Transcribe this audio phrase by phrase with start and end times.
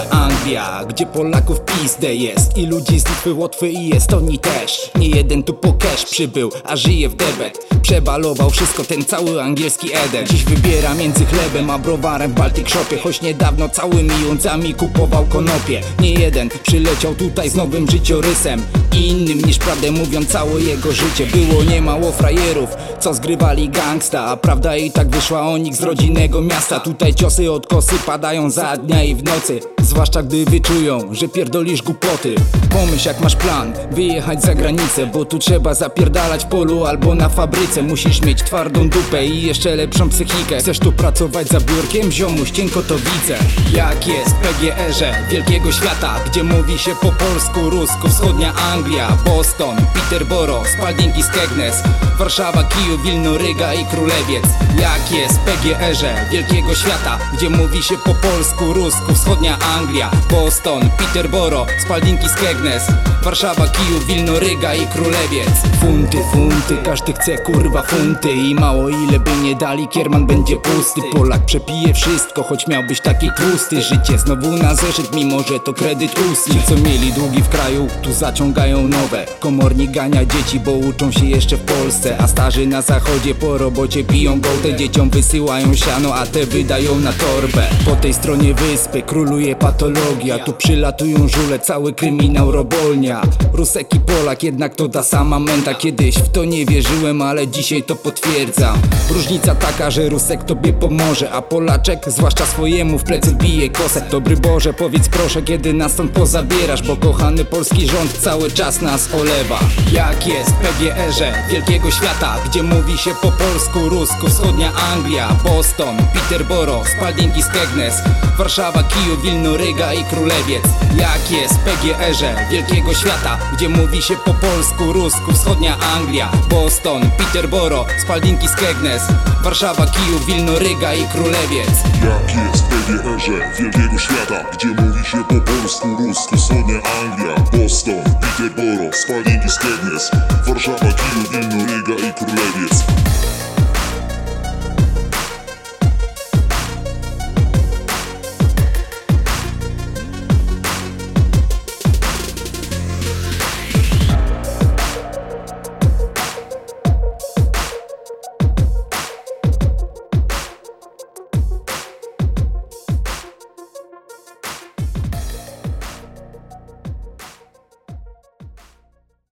[0.00, 4.90] Anglia Gdzie Polaków pizdę jest I ludzi z Litwy, Łotwy i Estonii też.
[4.94, 9.88] Nie jeden tu po cash przybył, a żyje w debet Przebalował wszystko ten cały angielski
[9.94, 10.26] Eden.
[10.26, 15.80] Dziś wybiera między chlebem a browarem w Baltic Shopie Choć niedawno całymi jącami kupował konopie.
[16.00, 18.62] Nie jeden przyleciał tutaj z nowym życiorysem
[18.96, 21.26] Innym niż prawdę mówiąc całe jego życie.
[21.26, 22.70] Było niemało frajerów,
[23.00, 26.80] co zgrywali gangsta A prawda i tak wyszła o nich z rodzinnego miasta.
[26.80, 31.82] Tutaj ciosy od kosy padają za dnia i w nocy Zwłaszcza gdy wyczują, że pierdolisz
[31.82, 32.34] głupoty.
[32.70, 37.28] Pomyśl jak masz plan, wyjechać za granicę Bo tu trzeba zapierdalać w polu albo na
[37.28, 40.58] fabryce Musisz mieć twardą dupę i jeszcze lepszą psychikę.
[40.58, 42.12] Chcesz tu pracować za biurkiem?
[42.12, 43.38] Ziomuś, cienko to widzę.
[43.72, 50.68] Jak jest PGR-ze wielkiego świata Gdzie mówi się po polsku, rusku, wschodnia Anglia Boston, Peterborough,
[50.68, 51.82] Spalding Skegness
[52.18, 54.44] Warszawa, Kijów, Wilno, Ryga i Królewiec.
[54.80, 61.68] Jak jest PGR-ze wielkiego świata Gdzie mówi się po polsku, rusku, wschodnia Anglia Boston, Peterborough,
[61.84, 62.82] Spalding Skegness
[63.22, 65.48] Warszawa, Kijów, Wilno, Ryga i Królewiec.
[65.80, 71.00] Funty, funty, każdy chce kurwa funty I mało ile by nie dali, kierman będzie pusty.
[71.12, 73.82] Polak przepije wszystko, choć miał być taki tłusty.
[73.82, 76.54] Życie znowu na zeszyt, mimo że to kredyt ustny.
[76.68, 79.26] Co mieli długi w kraju, tu zaciągają nowe.
[79.40, 82.16] Komornik gania dzieci, bo uczą się jeszcze w Polsce.
[82.18, 87.12] A starzy na zachodzie po robocie piją gołtę Dzieciom wysyłają siano, a te wydają na
[87.12, 87.66] torbę.
[87.84, 90.38] Po tej stronie wyspy króluje patologia.
[90.38, 93.22] Tu przylatują żule, cały kryminał robolnia.
[93.52, 97.82] Rusek i Polak, jednak to ta sama menta Kiedyś w to nie wierzyłem, ale dzisiaj
[97.82, 98.78] to potwierdzam.
[99.10, 104.06] Różnica taka, że Rusek tobie pomoże A Polaczek, zwłaszcza swojemu, w plecy bije kosę.
[104.10, 109.14] Dobry Boże, powiedz proszę, kiedy nas stąd pozabierasz Bo kochany polski rząd cały czas nas
[109.14, 109.60] olewa.
[109.92, 116.88] Jak jest PGR-ze wielkiego świata Gdzie mówi się po polsku, rusku, wschodnia Anglia Boston, Peterborough,
[116.88, 117.94] Spalding i Skegness
[118.38, 120.64] Warszawa, Kijów, Wilno, Ryga i Królewiec.
[120.96, 127.41] Jak jest PGR-ze wielkiego świata Gdzie mówi się po polsku, rusku, wschodnia Anglia Boston, Peterborough,
[127.42, 129.02] Spalding i Skegness
[129.42, 131.68] Warszawa, Kijów, Wilno, Ryga i Królewiec.
[132.04, 138.04] Jak jest w PGR-ze wielkiego świata Gdzie mówi się po polsku, rusku, wschodnia Anglia Boston,
[138.20, 140.10] Peterborough, Spalding i Skegness
[140.46, 142.84] Warszawa, Kijów, Wilno, Riga i Królewiec